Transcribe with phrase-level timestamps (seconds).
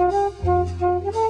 [0.00, 1.29] Música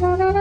[0.00, 0.37] Bye.